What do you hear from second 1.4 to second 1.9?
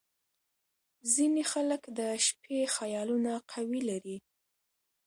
خلک